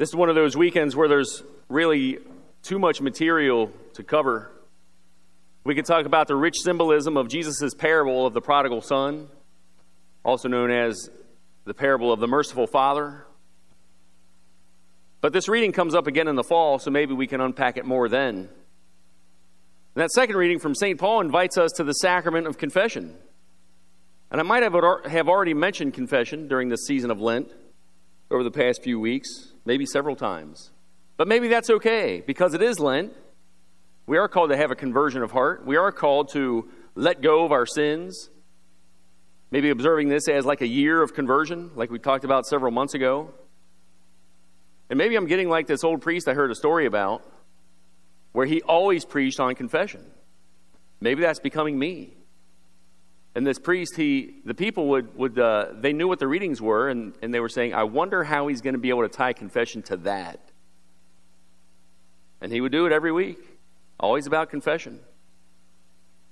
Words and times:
This 0.00 0.08
is 0.08 0.16
one 0.16 0.30
of 0.30 0.34
those 0.34 0.56
weekends 0.56 0.96
where 0.96 1.08
there's 1.08 1.42
really 1.68 2.20
too 2.62 2.78
much 2.78 3.02
material 3.02 3.70
to 3.92 4.02
cover. 4.02 4.50
We 5.62 5.74
could 5.74 5.84
talk 5.84 6.06
about 6.06 6.26
the 6.26 6.36
rich 6.36 6.56
symbolism 6.62 7.18
of 7.18 7.28
Jesus' 7.28 7.74
parable 7.74 8.26
of 8.26 8.32
the 8.32 8.40
prodigal 8.40 8.80
son, 8.80 9.28
also 10.24 10.48
known 10.48 10.70
as 10.70 11.10
the 11.66 11.74
parable 11.74 12.14
of 12.14 12.18
the 12.18 12.26
merciful 12.26 12.66
father. 12.66 13.26
But 15.20 15.34
this 15.34 15.48
reading 15.50 15.70
comes 15.70 15.94
up 15.94 16.06
again 16.06 16.28
in 16.28 16.34
the 16.34 16.44
fall, 16.44 16.78
so 16.78 16.90
maybe 16.90 17.12
we 17.12 17.26
can 17.26 17.42
unpack 17.42 17.76
it 17.76 17.84
more 17.84 18.08
then. 18.08 18.36
And 18.36 18.48
that 19.96 20.12
second 20.12 20.34
reading 20.36 20.60
from 20.60 20.74
St. 20.74 20.98
Paul 20.98 21.20
invites 21.20 21.58
us 21.58 21.72
to 21.72 21.84
the 21.84 21.92
sacrament 21.92 22.46
of 22.46 22.56
confession. 22.56 23.14
And 24.30 24.40
I 24.40 24.44
might 24.44 24.62
have, 24.62 24.72
have 25.10 25.28
already 25.28 25.52
mentioned 25.52 25.92
confession 25.92 26.48
during 26.48 26.70
this 26.70 26.86
season 26.86 27.10
of 27.10 27.20
Lent 27.20 27.52
over 28.30 28.42
the 28.42 28.50
past 28.50 28.82
few 28.82 28.98
weeks 28.98 29.50
maybe 29.70 29.86
several 29.86 30.16
times. 30.16 30.72
But 31.16 31.28
maybe 31.28 31.46
that's 31.46 31.70
okay 31.70 32.24
because 32.26 32.54
it 32.54 32.60
is 32.60 32.80
Lent. 32.80 33.12
We 34.08 34.18
are 34.18 34.26
called 34.26 34.50
to 34.50 34.56
have 34.56 34.72
a 34.72 34.74
conversion 34.74 35.22
of 35.22 35.30
heart. 35.30 35.64
We 35.64 35.76
are 35.76 35.92
called 35.92 36.32
to 36.32 36.68
let 36.96 37.22
go 37.22 37.44
of 37.44 37.52
our 37.52 37.66
sins. 37.66 38.30
Maybe 39.52 39.70
observing 39.70 40.08
this 40.08 40.28
as 40.28 40.44
like 40.44 40.60
a 40.60 40.66
year 40.66 41.00
of 41.00 41.14
conversion, 41.14 41.70
like 41.76 41.88
we 41.88 42.00
talked 42.00 42.24
about 42.24 42.46
several 42.46 42.72
months 42.72 42.94
ago. 42.94 43.32
And 44.88 44.98
maybe 44.98 45.14
I'm 45.14 45.28
getting 45.28 45.48
like 45.48 45.68
this 45.68 45.84
old 45.84 46.02
priest 46.02 46.26
I 46.26 46.34
heard 46.34 46.50
a 46.50 46.56
story 46.56 46.86
about 46.86 47.22
where 48.32 48.46
he 48.46 48.62
always 48.62 49.04
preached 49.04 49.38
on 49.38 49.54
confession. 49.54 50.04
Maybe 51.00 51.22
that's 51.22 51.38
becoming 51.38 51.78
me. 51.78 52.16
And 53.34 53.46
this 53.46 53.58
priest, 53.58 53.96
he, 53.96 54.40
the 54.44 54.54
people 54.54 54.88
would, 54.88 55.16
would 55.16 55.38
uh, 55.38 55.66
they 55.74 55.92
knew 55.92 56.08
what 56.08 56.18
the 56.18 56.26
readings 56.26 56.60
were, 56.60 56.88
and, 56.88 57.14
and 57.22 57.32
they 57.32 57.40
were 57.40 57.48
saying, 57.48 57.74
I 57.74 57.84
wonder 57.84 58.24
how 58.24 58.48
he's 58.48 58.60
going 58.60 58.74
to 58.74 58.80
be 58.80 58.88
able 58.88 59.02
to 59.02 59.08
tie 59.08 59.32
confession 59.32 59.82
to 59.82 59.96
that. 59.98 60.40
And 62.40 62.52
he 62.52 62.60
would 62.60 62.72
do 62.72 62.86
it 62.86 62.92
every 62.92 63.12
week, 63.12 63.38
always 64.00 64.26
about 64.26 64.50
confession. 64.50 65.00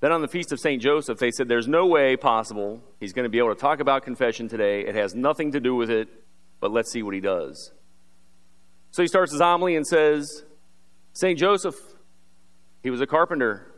Then 0.00 0.12
on 0.12 0.22
the 0.22 0.28
Feast 0.28 0.52
of 0.52 0.60
St. 0.60 0.80
Joseph, 0.80 1.18
they 1.18 1.30
said, 1.30 1.48
There's 1.48 1.68
no 1.68 1.86
way 1.86 2.16
possible 2.16 2.80
he's 3.00 3.12
going 3.12 3.24
to 3.24 3.28
be 3.28 3.38
able 3.38 3.54
to 3.54 3.60
talk 3.60 3.80
about 3.80 4.04
confession 4.04 4.48
today. 4.48 4.82
It 4.82 4.94
has 4.94 5.14
nothing 5.14 5.52
to 5.52 5.60
do 5.60 5.74
with 5.74 5.90
it, 5.90 6.08
but 6.60 6.72
let's 6.72 6.90
see 6.90 7.02
what 7.02 7.14
he 7.14 7.20
does. 7.20 7.72
So 8.90 9.02
he 9.02 9.08
starts 9.08 9.32
his 9.32 9.40
homily 9.40 9.76
and 9.76 9.86
says, 9.86 10.44
St. 11.12 11.38
Joseph, 11.38 11.74
he 12.82 12.90
was 12.90 13.00
a 13.00 13.06
carpenter, 13.06 13.72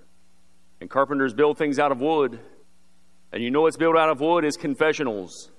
and 0.81 0.89
carpenters 0.91 1.33
build 1.35 1.59
things 1.59 1.79
out 1.79 1.91
of 1.91 2.01
wood. 2.01 2.39
And 3.33 3.43
you 3.43 3.51
know 3.51 3.63
what's 3.63 3.77
built 3.77 3.97
out 3.97 4.11
of 4.11 4.21
wood 4.21 4.45
is 4.45 4.57
confessionals. 4.57 5.51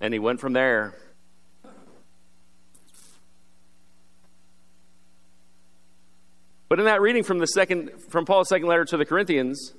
and 0.00 0.12
he 0.12 0.18
went 0.18 0.40
from 0.40 0.52
there. 0.52 0.94
But 6.68 6.80
in 6.80 6.86
that 6.86 7.00
reading 7.00 7.22
from 7.22 7.38
the 7.38 7.46
second 7.46 7.90
from 8.08 8.24
Paul's 8.24 8.48
second 8.48 8.66
letter 8.66 8.84
to 8.86 8.96
the 8.96 9.04
Corinthians, 9.04 9.74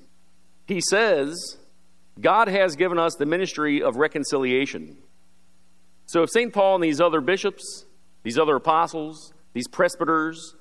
he 0.66 0.80
says, 0.80 1.58
God 2.20 2.48
has 2.48 2.76
given 2.76 2.98
us 2.98 3.14
the 3.14 3.26
ministry 3.26 3.82
of 3.82 3.96
reconciliation. 3.96 4.96
So 6.06 6.22
if 6.22 6.30
St. 6.30 6.52
Paul 6.52 6.76
and 6.76 6.84
these 6.84 7.00
other 7.00 7.20
bishops, 7.20 7.84
these 8.22 8.38
other 8.38 8.56
apostles, 8.56 9.34
these 9.52 9.68
presbyters 9.68 10.54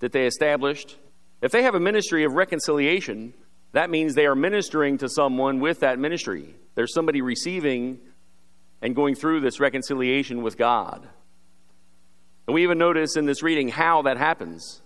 that 0.00 0.12
they 0.12 0.26
established, 0.26 0.98
if 1.40 1.52
they 1.52 1.62
have 1.62 1.74
a 1.74 1.80
ministry 1.80 2.24
of 2.24 2.34
reconciliation, 2.34 3.32
that 3.72 3.90
means 3.90 4.14
they 4.14 4.26
are 4.26 4.34
ministering 4.34 4.98
to 4.98 5.08
someone 5.08 5.60
with 5.60 5.80
that 5.80 5.98
ministry. 5.98 6.54
There's 6.74 6.92
somebody 6.92 7.22
receiving 7.22 7.98
and 8.82 8.96
going 8.96 9.14
through 9.14 9.40
this 9.40 9.60
reconciliation 9.60 10.42
with 10.42 10.56
God. 10.56 11.06
And 12.46 12.54
we 12.54 12.62
even 12.62 12.78
notice 12.78 13.16
in 13.16 13.26
this 13.26 13.42
reading 13.42 13.68
how 13.68 14.02
that 14.02 14.16
happens. 14.16 14.82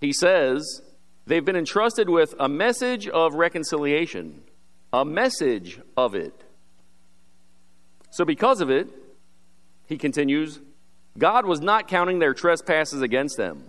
He 0.00 0.12
says, 0.12 0.80
they've 1.26 1.44
been 1.44 1.56
entrusted 1.56 2.08
with 2.08 2.34
a 2.38 2.48
message 2.48 3.08
of 3.08 3.34
reconciliation, 3.34 4.42
a 4.92 5.04
message 5.04 5.80
of 5.96 6.14
it. 6.14 6.32
So, 8.10 8.24
because 8.24 8.60
of 8.60 8.70
it, 8.70 8.88
he 9.86 9.98
continues, 9.98 10.58
God 11.18 11.44
was 11.44 11.60
not 11.60 11.88
counting 11.88 12.18
their 12.18 12.34
trespasses 12.34 13.02
against 13.02 13.36
them. 13.36 13.62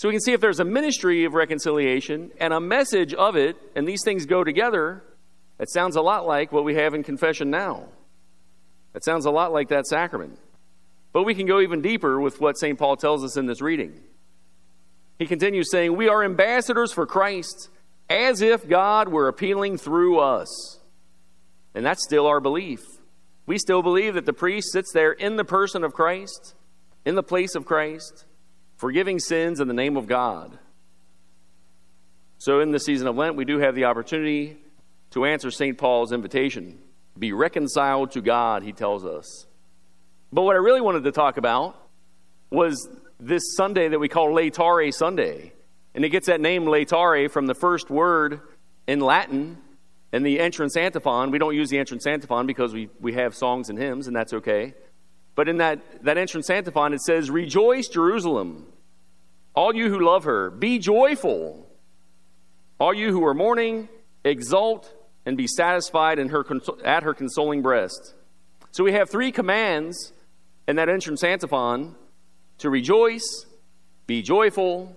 So 0.00 0.08
we 0.08 0.14
can 0.14 0.22
see 0.22 0.32
if 0.32 0.40
there's 0.40 0.60
a 0.60 0.64
ministry 0.64 1.26
of 1.26 1.34
reconciliation 1.34 2.30
and 2.40 2.54
a 2.54 2.58
message 2.58 3.12
of 3.12 3.36
it, 3.36 3.58
and 3.76 3.86
these 3.86 4.00
things 4.02 4.24
go 4.24 4.42
together, 4.42 5.04
it 5.58 5.68
sounds 5.68 5.94
a 5.94 6.00
lot 6.00 6.26
like 6.26 6.52
what 6.52 6.64
we 6.64 6.76
have 6.76 6.94
in 6.94 7.02
confession 7.02 7.50
now. 7.50 7.84
It 8.94 9.04
sounds 9.04 9.26
a 9.26 9.30
lot 9.30 9.52
like 9.52 9.68
that 9.68 9.86
sacrament. 9.86 10.38
But 11.12 11.24
we 11.24 11.34
can 11.34 11.44
go 11.44 11.60
even 11.60 11.82
deeper 11.82 12.18
with 12.18 12.40
what 12.40 12.56
St. 12.56 12.78
Paul 12.78 12.96
tells 12.96 13.22
us 13.22 13.36
in 13.36 13.44
this 13.44 13.60
reading. 13.60 13.92
He 15.18 15.26
continues 15.26 15.70
saying, 15.70 15.94
We 15.94 16.08
are 16.08 16.24
ambassadors 16.24 16.94
for 16.94 17.04
Christ, 17.04 17.68
as 18.08 18.40
if 18.40 18.66
God 18.66 19.08
were 19.08 19.28
appealing 19.28 19.76
through 19.76 20.18
us. 20.18 20.80
And 21.74 21.84
that's 21.84 22.02
still 22.02 22.26
our 22.26 22.40
belief. 22.40 22.80
We 23.44 23.58
still 23.58 23.82
believe 23.82 24.14
that 24.14 24.24
the 24.24 24.32
priest 24.32 24.72
sits 24.72 24.92
there 24.94 25.12
in 25.12 25.36
the 25.36 25.44
person 25.44 25.84
of 25.84 25.92
Christ, 25.92 26.54
in 27.04 27.16
the 27.16 27.22
place 27.22 27.54
of 27.54 27.66
Christ, 27.66 28.24
forgiving 28.80 29.18
sins 29.18 29.60
in 29.60 29.68
the 29.68 29.74
name 29.74 29.98
of 29.98 30.06
God. 30.06 30.58
So, 32.38 32.60
in 32.60 32.70
the 32.72 32.80
season 32.80 33.06
of 33.06 33.16
Lent, 33.16 33.36
we 33.36 33.44
do 33.44 33.58
have 33.58 33.74
the 33.74 33.84
opportunity 33.84 34.56
to 35.10 35.26
answer 35.26 35.50
St. 35.50 35.76
Paul's 35.76 36.12
invitation. 36.12 36.78
Be 37.18 37.32
reconciled 37.32 38.12
to 38.12 38.22
God, 38.22 38.62
he 38.62 38.72
tells 38.72 39.04
us. 39.04 39.46
But 40.32 40.42
what 40.42 40.56
I 40.56 40.60
really 40.60 40.80
wanted 40.80 41.04
to 41.04 41.12
talk 41.12 41.36
about 41.36 41.76
was 42.48 42.88
this 43.18 43.42
Sunday 43.54 43.88
that 43.88 43.98
we 43.98 44.08
call 44.08 44.28
Laetare 44.28 44.92
Sunday. 44.94 45.52
And 45.94 46.02
it 46.04 46.08
gets 46.08 46.28
that 46.28 46.40
name 46.40 46.64
Laetare 46.64 47.30
from 47.30 47.46
the 47.46 47.54
first 47.54 47.90
word 47.90 48.40
in 48.86 49.00
Latin 49.00 49.58
in 50.12 50.22
the 50.22 50.40
entrance 50.40 50.76
antiphon. 50.76 51.30
We 51.30 51.38
don't 51.38 51.54
use 51.54 51.68
the 51.68 51.78
entrance 51.78 52.06
antiphon 52.06 52.46
because 52.46 52.72
we, 52.72 52.88
we 53.00 53.12
have 53.14 53.34
songs 53.34 53.68
and 53.68 53.78
hymns, 53.78 54.06
and 54.06 54.16
that's 54.16 54.32
okay. 54.32 54.74
But 55.34 55.48
in 55.48 55.58
that, 55.58 55.80
that 56.04 56.18
entrance 56.18 56.50
antiphon, 56.50 56.92
it 56.92 57.00
says, 57.00 57.30
Rejoice, 57.30 57.88
Jerusalem, 57.88 58.66
all 59.54 59.74
you 59.74 59.88
who 59.88 60.00
love 60.00 60.24
her. 60.24 60.50
Be 60.50 60.78
joyful, 60.78 61.66
all 62.78 62.94
you 62.94 63.10
who 63.12 63.24
are 63.24 63.34
mourning. 63.34 63.88
Exult 64.22 64.92
and 65.24 65.36
be 65.36 65.46
satisfied 65.46 66.18
in 66.18 66.28
her, 66.28 66.44
at 66.84 67.02
her 67.02 67.14
consoling 67.14 67.62
breast. 67.62 68.14
So 68.70 68.84
we 68.84 68.92
have 68.92 69.08
three 69.10 69.32
commands 69.32 70.12
in 70.68 70.76
that 70.76 70.88
entrance 70.88 71.24
antiphon 71.24 71.94
to 72.58 72.70
rejoice, 72.70 73.46
be 74.06 74.22
joyful, 74.22 74.94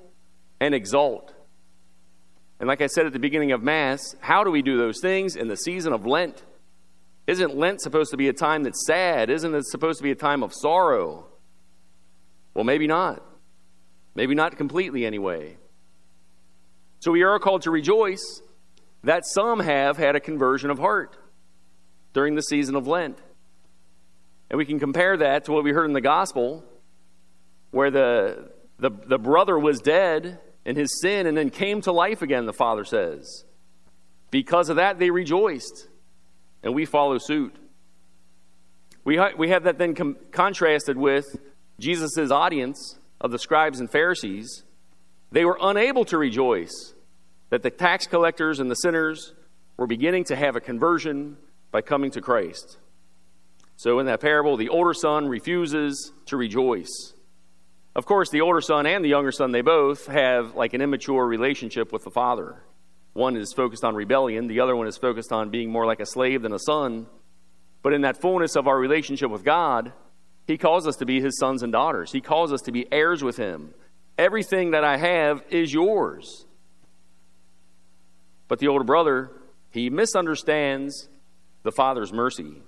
and 0.60 0.76
exult. 0.76 1.34
And 2.60 2.68
like 2.68 2.82
I 2.82 2.88
said 2.88 3.06
at 3.06 3.14
the 3.14 3.20
beginning 3.20 3.52
of 3.52 3.64
Mass, 3.64 4.16
how 4.20 4.44
do 4.44 4.52
we 4.52 4.62
do 4.62 4.78
those 4.78 5.00
things 5.02 5.36
in 5.36 5.48
the 5.48 5.58
season 5.58 5.94
of 5.94 6.06
Lent? 6.06 6.44
Isn't 7.26 7.56
Lent 7.56 7.82
supposed 7.82 8.12
to 8.12 8.18
be 8.18 8.28
a 8.28 8.34
time 8.34 8.64
that's 8.64 8.86
sad? 8.86 9.30
Isn't 9.30 9.56
it 9.56 9.66
supposed 9.66 10.00
to 10.00 10.04
be 10.04 10.12
a 10.12 10.16
time 10.16 10.44
of 10.44 10.54
sorrow? 10.54 11.28
Well, 12.54 12.66
maybe 12.66 12.88
not. 12.88 13.24
Maybe 14.16 14.36
not 14.36 14.58
completely, 14.58 15.06
anyway. 15.06 15.58
So 17.00 17.12
we 17.12 17.24
are 17.24 17.40
called 17.40 17.64
to 17.64 17.72
rejoice 17.72 18.42
that 19.04 19.26
some 19.26 19.60
have 19.60 19.98
had 19.98 20.16
a 20.16 20.20
conversion 20.20 20.70
of 20.70 20.80
heart 20.80 21.18
during 22.14 22.36
the 22.36 22.42
season 22.42 22.76
of 22.76 22.88
Lent. 22.88 23.18
And 24.50 24.58
we 24.58 24.66
can 24.66 24.80
compare 24.80 25.18
that 25.18 25.46
to 25.46 25.52
what 25.52 25.64
we 25.64 25.72
heard 25.72 25.86
in 25.86 25.94
the 25.94 26.02
gospel, 26.02 26.64
where 27.72 27.90
the, 27.90 28.52
the, 28.78 28.92
the 28.92 29.18
brother 29.18 29.58
was 29.58 29.80
dead 29.80 30.40
in 30.66 30.76
his 30.76 31.02
sin 31.02 31.26
and 31.26 31.36
then 31.36 31.50
came 31.50 31.82
to 31.82 31.92
life 31.92 32.22
again, 32.22 32.46
the 32.46 32.54
father 32.54 32.86
says. 32.86 33.46
Because 34.30 34.70
of 34.70 34.76
that, 34.76 35.00
they 35.00 35.10
rejoiced 35.10 35.88
and 36.64 36.74
we 36.74 36.86
follow 36.86 37.18
suit. 37.18 37.56
We, 39.04 39.18
ha- 39.18 39.34
we 39.38 39.50
have 39.50 39.64
that 39.64 39.78
then 39.78 39.96
com- 39.96 40.18
contrasted 40.32 40.98
with 40.98 41.38
Jesus' 41.80 42.32
audience 42.32 42.98
of 43.20 43.32
the 43.32 43.40
scribes 43.40 43.80
and 43.80 43.92
Pharisees. 43.92 44.64
They 45.32 45.46
were 45.46 45.58
unable 45.62 46.06
to 46.06 46.18
rejoice 46.18 46.94
that 47.50 47.64
the 47.64 47.70
tax 47.70 48.08
collectors 48.08 48.60
and 48.60 48.72
the 48.72 48.76
sinners 48.76 49.34
were 49.78 49.88
beginning 49.88 50.24
to 50.26 50.36
have 50.36 50.56
a 50.56 50.62
conversion 50.62 51.38
by 51.72 51.82
coming 51.82 52.12
to 52.12 52.22
Christ. 52.22 52.78
So, 53.76 54.00
in 54.00 54.06
that 54.06 54.22
parable, 54.22 54.56
the 54.56 54.70
older 54.70 54.94
son 54.94 55.28
refuses 55.28 56.12
to 56.28 56.38
rejoice. 56.38 57.14
Of 57.96 58.06
course, 58.06 58.30
the 58.30 58.42
older 58.42 58.62
son 58.62 58.86
and 58.86 59.04
the 59.04 59.10
younger 59.10 59.32
son, 59.32 59.52
they 59.52 59.62
both 59.62 60.08
have 60.08 60.56
like 60.56 60.74
an 60.74 60.82
immature 60.82 61.26
relationship 61.26 61.92
with 61.92 62.04
the 62.04 62.12
father. 62.12 62.64
One 63.14 63.38
is 63.38 63.54
focused 63.54 63.84
on 63.84 63.96
rebellion, 63.96 64.48
the 64.48 64.60
other 64.60 64.76
one 64.76 64.88
is 64.88 64.98
focused 64.98 65.32
on 65.32 65.50
being 65.50 65.72
more 65.72 65.86
like 65.86 66.00
a 66.00 66.06
slave 66.06 66.42
than 66.42 66.54
a 66.54 66.60
son. 66.60 67.08
But 67.82 67.94
in 67.94 68.02
that 68.02 68.20
fullness 68.22 68.56
of 68.56 68.68
our 68.68 68.78
relationship 68.78 69.30
with 69.30 69.44
God, 69.44 69.94
He 70.48 70.58
calls 70.58 70.88
us 70.88 70.96
to 70.98 71.06
be 71.06 71.22
His 71.22 71.38
sons 71.38 71.62
and 71.62 71.72
daughters. 71.72 72.12
He 72.12 72.22
calls 72.22 72.52
us 72.52 72.62
to 72.62 72.72
be 72.72 72.92
heirs 72.92 73.24
with 73.24 73.38
Him. 73.38 73.74
Everything 74.18 74.72
that 74.72 74.84
I 74.84 74.98
have 74.98 75.44
is 75.50 75.74
yours. 75.74 76.46
But 78.48 78.60
the 78.60 78.68
older 78.68 78.84
brother, 78.84 79.32
he 79.70 79.90
misunderstands 79.90 81.10
the 81.64 81.72
father's 81.72 82.14
mercy. 82.14 82.62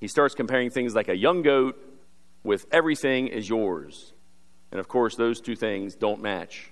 He 0.00 0.08
starts 0.08 0.34
comparing 0.34 0.70
things 0.70 0.94
like 0.94 1.08
a 1.08 1.16
young 1.16 1.42
goat 1.42 1.76
with 2.44 2.66
everything 2.72 3.28
is 3.28 3.48
yours. 3.48 4.12
And 4.70 4.80
of 4.80 4.88
course, 4.88 5.16
those 5.16 5.40
two 5.40 5.56
things 5.56 5.94
don't 5.94 6.22
match. 6.22 6.71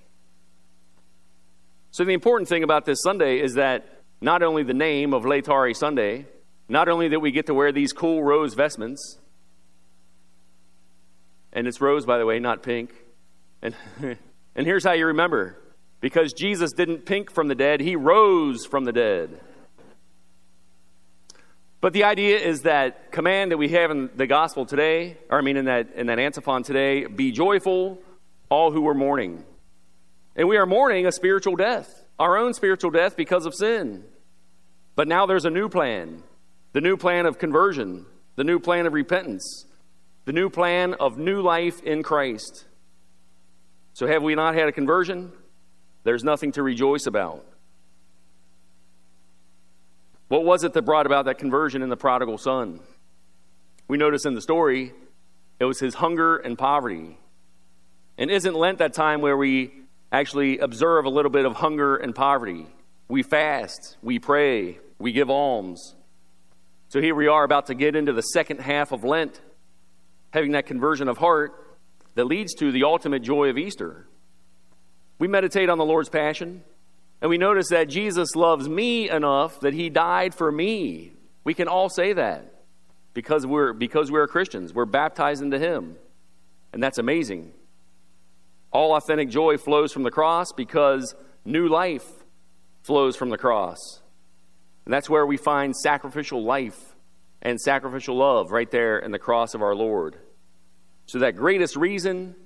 So, 1.93 2.05
the 2.05 2.13
important 2.13 2.49
thing 2.49 2.63
about 2.63 2.85
this 2.85 3.03
Sunday 3.03 3.41
is 3.41 3.55
that 3.55 4.03
not 4.21 4.43
only 4.43 4.63
the 4.63 4.75
name 4.75 5.13
of 5.13 5.25
Laetare 5.25 5.75
Sunday, 5.75 6.27
not 6.69 6.89
only 6.89 7.09
that 7.09 7.21
we 7.21 7.33
get 7.33 7.47
to 7.47 7.55
wear 7.55 7.73
these 7.73 7.93
cool 7.93 8.23
rose 8.23 8.55
vestments, 8.55 9.19
and 11.53 11.67
it's 11.67 11.81
rose, 11.81 12.07
by 12.07 12.19
the 12.19 12.27
way, 12.27 12.39
not 12.39 12.63
pink. 12.63 12.93
And, 13.61 13.75
and 14.55 14.67
here's 14.67 14.85
how 14.85 14.93
you 14.93 15.07
remember 15.07 15.57
because 16.01 16.33
Jesus 16.33 16.73
didn't 16.73 17.07
pink 17.07 17.31
from 17.31 17.49
the 17.49 17.55
dead, 17.55 17.81
he 17.81 17.97
rose 17.97 18.65
from 18.65 18.85
the 18.85 18.93
dead. 18.93 19.41
But 21.81 21.93
the 21.93 22.05
idea 22.05 22.39
is 22.39 22.63
that 22.63 23.11
command 23.11 23.51
that 23.51 23.57
we 23.57 23.69
have 23.71 23.91
in 23.91 24.11
the 24.15 24.27
gospel 24.27 24.65
today, 24.65 25.17
or 25.29 25.39
I 25.39 25.41
mean 25.41 25.57
in 25.57 25.65
that 25.65 25.95
in 25.97 26.07
that 26.07 26.19
antiphon 26.19 26.63
today, 26.63 27.07
be 27.07 27.33
joyful, 27.33 27.99
all 28.49 28.71
who 28.71 28.87
are 28.87 28.95
mourning. 28.95 29.45
And 30.37 30.49
we 30.49 30.57
are 30.57 30.67
mourning 30.67 31.07
a 31.07 31.13
spiritual 31.13 31.57
death, 31.57 32.05
our 32.19 32.37
own 32.37 32.55
spiritual 32.55 32.91
death 32.91 33.17
because 33.17 33.47
of 33.47 33.55
sin. 33.55 34.05
But 34.95 35.09
now 35.09 35.27
there's 35.27 35.45
a 35.45 35.51
new 35.51 35.69
plan, 35.69 36.23
the 36.73 36.81
new 36.81 36.97
plan 36.97 37.27
of 37.27 37.39
conversion, 37.39 38.07
the 38.37 38.45
new 38.45 38.59
plan 38.59 38.87
of 38.87 38.93
repentance, 38.93 39.67
the 40.25 40.33
new 40.33 40.51
plan 40.51 40.95
of 40.95 41.19
new 41.19 41.41
life 41.43 41.83
in 41.83 42.03
Christ. 42.03 42.65
So 43.95 44.07
have 44.07 44.23
we 44.23 44.35
not 44.35 44.55
had 44.55 44.69
a 44.69 44.73
conversion? 44.73 45.33
There's 46.05 46.25
nothing 46.25 46.53
to 46.53 46.63
rejoice 46.63 47.07
about. 47.07 47.45
What 50.29 50.45
was 50.45 50.63
it 50.63 50.73
that 50.75 50.83
brought 50.83 51.07
about 51.07 51.25
that 51.25 51.39
conversion 51.39 51.83
in 51.83 51.89
the 51.89 51.97
prodigal 51.97 52.39
son? 52.39 52.81
We 53.89 53.99
notice 53.99 54.25
in 54.25 54.35
the 54.35 54.41
story 54.41 54.93
it 55.59 55.65
was 55.65 55.81
his 55.81 55.95
hunger 55.95 56.37
and 56.37 56.57
poverty. 56.57 57.19
And 58.17 58.31
isn't 58.31 58.55
Lent 58.55 58.79
that 58.79 58.95
time 58.95 59.21
where 59.21 59.37
we 59.37 59.73
actually 60.13 60.59
observe 60.59 61.05
a 61.05 61.11
little 61.11 61.31
bit 61.31 61.47
of 61.47 61.55
hunger 61.55 61.97
and 61.97 62.15
poverty? 62.15 62.67
We 63.09 63.23
fast, 63.23 63.97
we 64.03 64.19
pray, 64.19 64.79
we 64.99 65.13
give 65.13 65.31
alms. 65.31 65.97
So 66.89 67.01
here 67.01 67.15
we 67.15 67.29
are 67.29 67.45
about 67.45 67.67
to 67.67 67.75
get 67.75 67.97
into 67.97 68.13
the 68.13 68.23
second 68.23 68.61
half 68.61 68.93
of 68.93 69.05
Lent, 69.05 69.41
having 70.33 70.53
that 70.53 70.67
conversion 70.67 71.09
of 71.09 71.19
heart 71.19 71.79
that 72.15 72.25
leads 72.25 72.55
to 72.55 72.73
the 72.73 72.85
ultimate 72.85 73.23
joy 73.23 73.49
of 73.49 73.59
Easter. 73.59 74.07
We 75.19 75.29
meditate 75.29 75.69
on 75.69 75.79
the 75.79 75.85
Lord's 75.85 76.09
passion, 76.09 76.63
and 77.21 77.31
we 77.31 77.39
notice 77.39 77.69
that 77.69 77.89
Jesus 77.89 78.35
loves 78.35 78.69
me 78.69 79.11
enough 79.11 79.61
that 79.61 79.75
he 79.75 79.91
died 79.91 80.35
for 80.35 80.51
me. 80.51 81.13
We 81.45 81.55
can 81.55 81.69
all 81.69 81.89
say 81.89 82.13
that 82.15 82.63
because 83.15 83.47
we're, 83.47 83.73
because 83.73 84.11
we're 84.11 84.27
Christians. 84.27 84.73
We're 84.73 84.85
baptized 84.85 85.43
into 85.43 85.59
him. 85.59 85.97
And 86.73 86.83
that's 86.83 86.99
amazing. 86.99 87.53
All 88.73 88.95
authentic 88.95 89.29
joy 89.29 89.57
flows 89.57 89.93
from 89.93 90.03
the 90.03 90.11
cross 90.11 90.53
because 90.53 91.15
new 91.45 91.69
life 91.69 92.07
flows 92.83 93.17
from 93.17 93.31
the 93.31 93.39
cross. 93.39 94.01
And 94.85 94.95
that's 94.95 95.11
where 95.11 95.27
we 95.27 95.37
find 95.37 95.77
sacrificial 95.77 96.45
life 96.45 96.97
and 97.43 97.61
sacrificial 97.61 98.17
love 98.17 98.51
right 98.51 98.71
there 98.71 98.99
in 98.99 99.11
the 99.11 99.19
cross 99.19 99.55
of 99.55 99.63
our 99.63 99.75
Lord. 99.75 100.17
So, 101.07 101.19
that 101.21 101.35
greatest 101.35 101.75
reason 101.75 102.37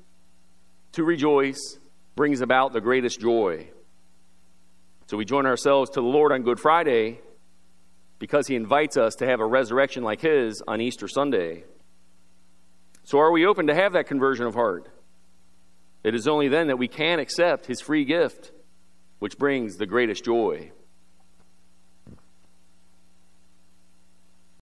to 0.92 1.04
rejoice 1.04 1.78
brings 2.14 2.40
about 2.40 2.72
the 2.72 2.80
greatest 2.80 3.20
joy. 3.20 3.68
So 5.06 5.16
we 5.16 5.24
join 5.24 5.46
ourselves 5.46 5.90
to 5.90 6.00
the 6.00 6.06
Lord 6.06 6.32
on 6.32 6.42
Good 6.42 6.60
Friday 6.60 7.20
because 8.18 8.46
he 8.46 8.54
invites 8.54 8.96
us 8.96 9.16
to 9.16 9.26
have 9.26 9.40
a 9.40 9.46
resurrection 9.46 10.02
like 10.02 10.20
his 10.20 10.62
on 10.66 10.80
Easter 10.80 11.08
Sunday. 11.08 11.64
So 13.02 13.18
are 13.18 13.30
we 13.30 13.44
open 13.44 13.66
to 13.66 13.74
have 13.74 13.92
that 13.92 14.06
conversion 14.06 14.46
of 14.46 14.54
heart? 14.54 14.88
It 16.04 16.14
is 16.14 16.28
only 16.28 16.48
then 16.48 16.68
that 16.68 16.76
we 16.76 16.86
can 16.86 17.18
accept 17.18 17.66
his 17.66 17.80
free 17.80 18.04
gift, 18.04 18.52
which 19.18 19.38
brings 19.38 19.76
the 19.76 19.86
greatest 19.86 20.24
joy. 20.24 20.70